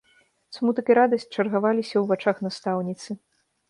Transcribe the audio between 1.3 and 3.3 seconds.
чаргаваліся ў вачах настаўніцы.